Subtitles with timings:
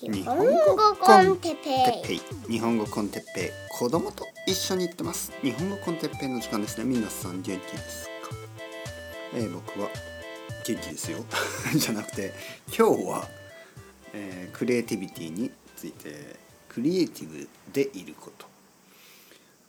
[0.00, 2.20] 日本語コンテッペイ。
[2.50, 3.50] 日本語コンテッペイ。
[3.78, 5.32] 子供と一緒に行ってます。
[5.40, 6.84] 日本語コンテッペイの時間ですね。
[6.84, 8.10] 皆さん元気ですか、
[9.34, 9.88] えー、僕は
[10.66, 11.24] 元気ですよ。
[11.78, 12.34] じゃなくて
[12.66, 13.28] 今日は、
[14.12, 18.46] えー、クリエイティビティについてクリエイティブでいること。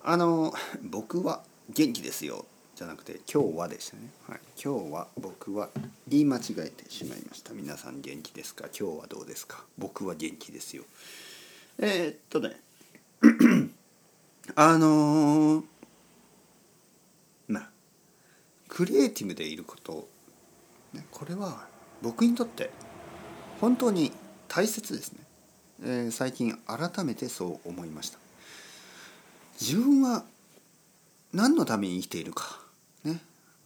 [0.04, 2.46] あの僕は元気ですよ
[2.76, 5.70] じゃなくて今日はでしたね、はい、今日は僕は
[6.10, 7.54] 言い間違えてしまいました。
[7.54, 8.66] 皆さん元気ですか？
[8.78, 9.64] 今日はどうですか？
[9.78, 10.84] 僕は元気ですよ。
[11.80, 12.60] えー、っとね。
[14.56, 15.64] あのー、
[17.48, 17.70] まあ
[18.68, 20.10] クリエイティブでいること、
[20.94, 21.68] ね、これは
[22.02, 22.72] 僕にとって
[23.62, 24.12] 本当に
[24.50, 25.20] 大切ですね、
[25.82, 28.20] えー、最近改めてそう思いました。
[29.62, 30.26] 自分は
[31.32, 32.65] 何のために生きているか。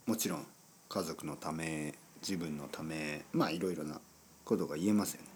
[0.10, 0.48] もちろん
[0.90, 4.02] 家族のため自分のためまあいろいろな
[4.44, 5.28] ことが言えますよね。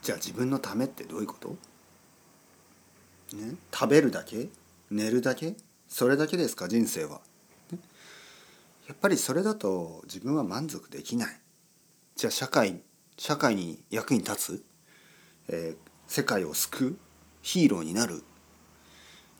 [0.00, 1.48] じゃあ自分のためってどういうこと？
[3.36, 3.56] ね？
[3.72, 4.46] 食べるだけ？
[4.92, 5.56] 寝るだけ？
[5.88, 6.68] それだけですか？
[6.68, 7.20] 人生は、
[7.72, 7.80] ね、
[8.86, 11.40] やっぱりそれだと自分は満足できない。
[12.14, 12.80] じゃあ社会
[13.18, 14.64] 社会に役に立つ、
[15.48, 16.96] えー、世界を救う？
[17.42, 18.22] ヒーローになる？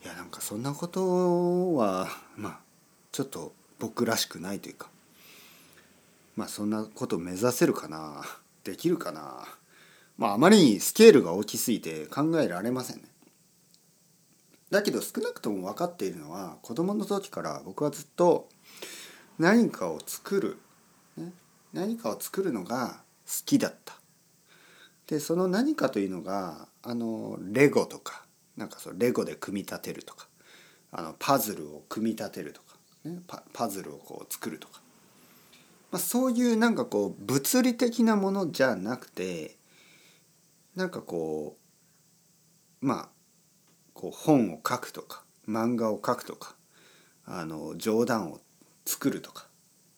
[0.03, 2.59] いやなんかそんなことはまあ
[3.13, 4.89] ちょっと僕らしくないというか
[6.35, 8.23] まあそんなこと目指せるかな
[8.63, 9.45] できるかな
[10.17, 13.03] まああまりにスケールが大きすぎて考えられませんね。
[14.71, 18.49] だけど少なくとも分かっているのは子供の時から僕はずっと
[19.37, 20.57] 何かを作る、
[21.17, 21.31] ね、
[21.71, 23.95] 何かを作るのが好きだった。
[25.07, 28.25] でその何かというのがあのレゴとか
[28.57, 30.27] なんかそうレゴで組み立てるとか
[30.91, 32.64] あのパズルを組み立てるとか
[33.05, 34.81] ね、パパズルをこう作るとか、
[35.91, 39.55] まあ、そういうなんかこう物理的なものじゃなくて
[40.75, 41.55] なんかこ
[42.81, 43.09] うまあ
[43.93, 46.55] こう本を書くとか漫画を書くとか
[47.25, 48.39] あの冗談を
[48.85, 49.47] 作るとか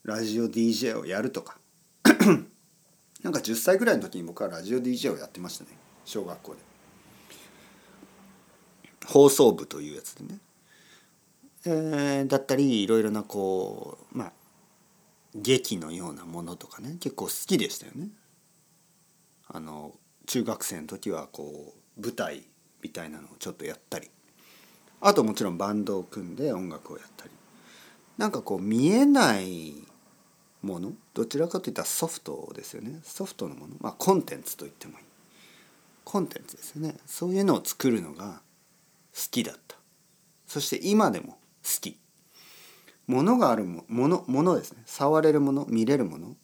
[0.03, 1.57] ラジオ DJ をやるとか。
[3.23, 5.71] なんか10歳ぐらいの時に僕はラジオ DJ をやってましたね。
[6.05, 6.59] 小学校で。
[9.05, 10.39] 放送部というやつでね。
[11.67, 14.31] えー、だったりいろいろなこうまあ
[15.35, 18.09] 劇のようなものとかね結構好きでしたよね。
[19.49, 19.93] あの
[20.25, 22.43] 中学生の時はこう舞台
[22.81, 24.09] みたいなのをちょっとやったり。
[24.99, 27.31] あともちろんバンドを組んで音楽をやったり。
[28.17, 29.75] なんかこう見えない
[30.63, 32.99] ものどちらかといったらソフトですよね。
[33.03, 33.75] ソフトのもの。
[33.79, 35.05] まあコンテンツと言ってもいい。
[36.03, 36.95] コンテンツですよね。
[37.05, 38.41] そういうのを作るのが
[39.13, 39.75] 好きだった。
[40.47, 41.37] そして今でも
[41.79, 41.97] き。
[43.07, 44.83] 物があるものものですね。
[44.85, 46.35] 触れるもの見れるもの、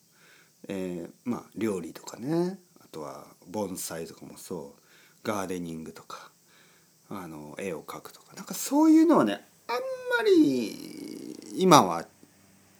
[0.67, 2.59] えー、まあ料理とかね。
[2.79, 4.81] あとは盆栽とかもそう。
[5.23, 6.31] ガーデニングとか。
[7.09, 8.33] あの絵を描くとか。
[8.35, 12.05] なんかそういうのはねあんまり今は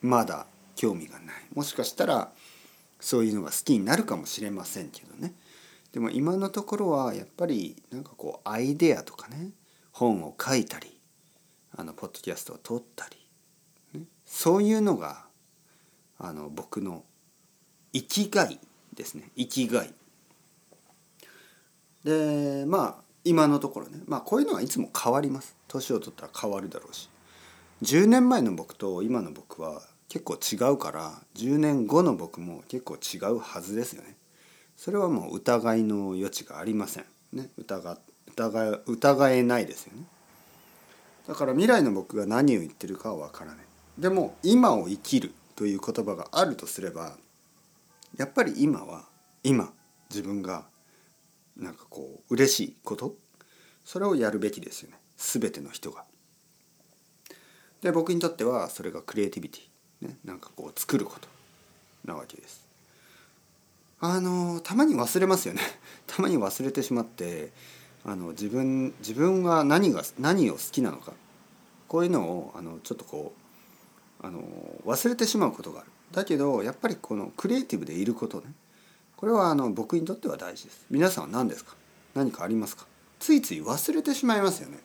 [0.02, 1.36] まだ興味がない。
[1.54, 2.32] もしかしたら
[3.00, 5.34] そういうのが好きになるかもしれませんけどね。
[5.92, 9.52] でも今のところはやっぱりなんかこうアイデアとかね。
[9.94, 11.00] 本を書いたり
[11.76, 15.26] あのポッドキャストを撮ったり、ね、そういうのが
[16.20, 17.04] あの僕の
[17.94, 18.60] 生きがい
[18.96, 19.30] ですね。
[19.36, 19.94] 生きがい。
[22.04, 24.02] でまあ今のところね。
[24.06, 25.56] まあこういうのはいつも変わります。
[25.68, 27.10] 年を取ったら変わるだろうし。
[27.82, 34.16] 10年前の僕と今の僕は結構違うから10年後の僕も結構違うはずですよね。
[34.76, 37.06] それはもう疑いの余地がありません。
[37.32, 37.50] ね。
[37.58, 37.98] 疑
[38.36, 40.04] 疑疑えないですよね。
[41.28, 43.66] だから未来の僕が何を言ってるかは分からない。
[43.98, 47.16] でも今を生きるという言葉があるとすれば
[48.18, 49.04] やっぱり今は
[49.44, 49.72] 今
[50.10, 50.66] 自分が
[51.56, 53.16] なんかこう嬉しいこと
[53.86, 54.98] それをやるべきですよね。
[55.18, 56.04] 全ての人が。
[57.82, 61.28] で僕にとってはそれがクリエイティビティ、ね、なんかこう作ること。
[62.06, 62.64] なわけです。
[64.00, 65.62] あのたまに忘れますよね。
[66.08, 67.52] たまに忘れてしまって
[68.04, 71.14] あの自分自分が何が何を好きなのか。
[71.94, 73.34] こういうのをあのちょっとこ
[74.24, 74.42] うあの
[74.84, 75.90] 忘れてしまうことがある。
[76.12, 78.46] だけどやっぱりこのクリエイティブでいることね。
[79.16, 80.88] これはあの僕にとっては大事です。
[80.90, 81.76] 皆さんは何ですか？
[82.16, 82.88] 何かありますか？
[83.20, 84.80] ついつい忘れてしまいますよね。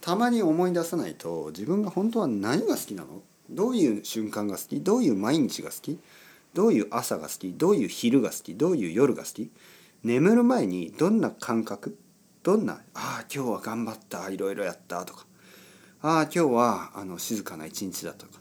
[0.00, 3.22] たまに思い出さないと自分が本当は何が好きなの？
[3.50, 4.80] どういう瞬間が好き？
[4.80, 5.98] どういう毎日が好き？
[6.54, 7.54] どういう朝が好き？
[7.54, 8.54] どういう昼が好き？
[8.54, 9.50] どういう夜が好き？
[10.04, 11.98] 眠る前にどんな感覚？
[12.44, 15.26] どんな「ああ今日は頑張ったいろいろやった」とか
[16.08, 18.32] 「ああ今日はあの静かな一日だ」とか。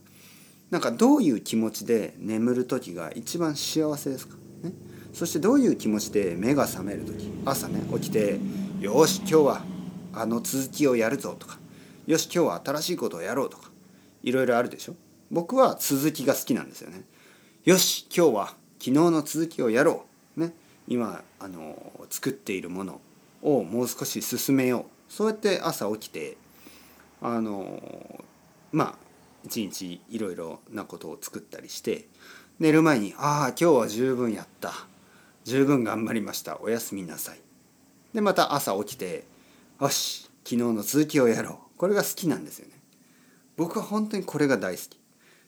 [0.69, 4.73] なんかどういう気持ちで眠る時が一番幸せですか、ね、
[5.13, 7.31] そしてどういう気持ちで目が覚める時？
[7.43, 8.39] 朝ね起きて
[8.79, 9.65] 「よし今日は
[10.13, 11.57] あの続きをやるぞ」とか
[12.05, 13.71] 「よし今日は新しいことをやろう」とか。
[14.21, 14.95] いろいろあるでしょ？
[15.31, 17.03] 僕は続きが好きなんですよね。
[17.63, 18.45] よし今日は
[18.79, 20.39] 昨日の続きをやろう。
[20.39, 20.53] ね。
[20.87, 23.01] 今あの作っているもの
[23.43, 25.13] をもう少し進めよう。
[25.13, 26.37] そうやって朝起きて
[27.25, 28.23] あの
[28.71, 28.95] まあ
[29.45, 32.07] 一日いろいろなことを作ったりして
[32.59, 34.73] 寝る前に「ああ今日は十分やった。
[35.43, 36.59] 十分頑張りました。
[36.59, 37.39] おやすみなさい」
[38.13, 39.25] でまた朝起きて
[39.79, 42.73] 「よし昨日の続きをやろう」これが好きなんですよね。
[43.57, 44.99] 僕は本当にこれが大好き。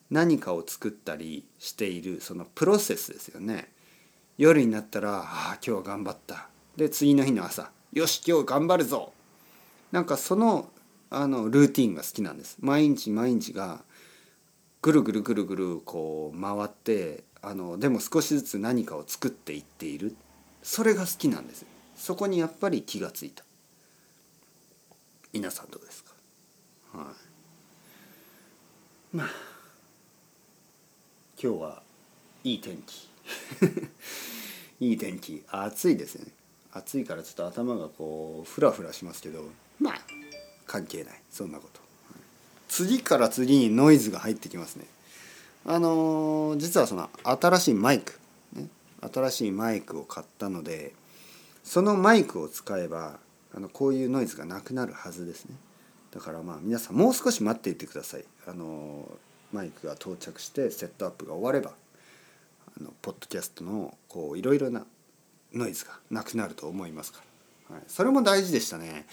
[0.09, 3.73] 何かを作ったりしているそのプロセスですよね。
[4.37, 9.13] 夜になったら「ああ今日は頑張った」で次の日の朝「よし今日頑張るぞ」
[9.91, 10.69] なんかその
[11.09, 12.57] あのルーティンが好きなんです。
[12.59, 13.83] 毎日毎日が
[14.81, 20.15] ぐるぐるぐるぐるこう回ってあのでも少しずつ何かを作っていっている。
[20.63, 21.65] それが好きなんです。
[21.95, 23.43] そこにやっぱり気がついた。
[25.33, 26.11] 皆さんどうですか？
[26.93, 27.07] はい。
[29.15, 29.27] まあ
[31.41, 31.83] 今日は
[32.43, 33.09] いい天気。
[34.79, 35.43] いい天気。
[35.47, 36.31] 暑いですね。
[36.71, 39.45] 暑いからちょっと頭がこうフラフラしますけど。
[39.79, 40.01] まあ
[40.67, 41.21] 関係ない。
[41.31, 41.79] そんなこと。
[42.67, 44.85] 次から次にノイズが入ってきますね。
[45.65, 48.19] あのー、実はその新しいマイク、
[48.53, 48.67] ね、
[49.13, 50.93] 新しいマイクを買ったので
[51.63, 53.19] そのマイクを使えば
[53.53, 55.55] あのこういうノイズがなくなるはずですね。
[56.11, 58.25] だからまあ皆さんもう少し待っていてください。
[58.47, 59.09] あの
[59.51, 61.73] マイクが到着してセットアップが終われば
[62.79, 64.85] あのポッドキャストのこういろいろな
[65.53, 67.23] ノイズがなくなると思いますから、
[67.69, 69.05] はい、それも大事でしたね。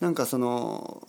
[0.00, 1.06] なんかその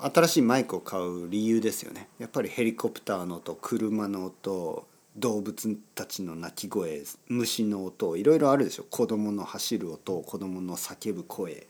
[0.00, 2.08] 新しいマイクを買う理由ですよね。
[2.18, 4.86] やっぱりヘリコプターの音車の音
[5.16, 8.84] 動物たちの鳴き声虫の音いろいろあるでしょ。
[8.84, 11.66] 子供の走る音子供の叫ぶ声。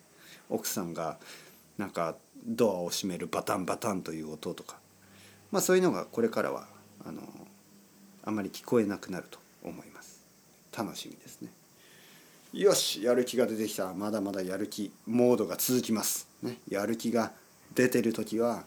[0.50, 1.18] 奥さんが
[1.76, 2.16] なんか
[2.46, 4.78] ドアを閉めるバタンバタンという音とか。
[5.50, 6.68] まあそういうのがこれからは
[7.04, 7.22] あの
[8.22, 10.22] あまり聞こえなくなると思います。
[10.76, 11.50] 楽しみですね。
[12.52, 13.92] よしやる気が出てきた。
[13.92, 16.28] まだまだやる気モードが続きます。
[16.42, 16.58] ね。
[16.68, 17.32] やる気が
[17.74, 18.64] 出てる時は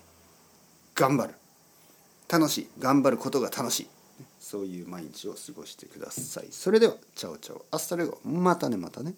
[0.95, 1.33] 頑張る。
[2.29, 2.67] 楽しい。
[2.79, 3.87] 頑張ることが楽しい。
[4.39, 6.47] そういう毎日を過ごしてください。
[6.51, 7.65] それでは ciao ciao。
[7.71, 8.19] hasta luego。
[8.23, 9.15] またねまたね。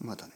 [0.00, 0.32] またね。